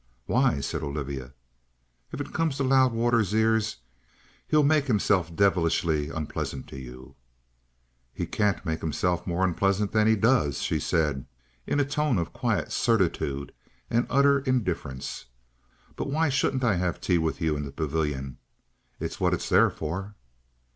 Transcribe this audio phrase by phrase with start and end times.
[0.25, 1.35] "Why?" said Olivia.
[2.11, 3.77] "If it comes to Loudwater's ears,
[4.47, 7.13] he'll make himself devilishly unpleasant to you."
[8.11, 11.27] "He can't make himself more unpleasant than he does," she said,
[11.67, 13.53] in a tone of quiet certitude
[13.91, 15.25] and utter indifference.
[15.95, 18.39] "But why shouldn't I have tea with you in the pavilion?
[18.99, 20.15] It's what it's there for."